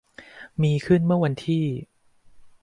[0.61, 1.65] มีขึ้นเมื่อวันที่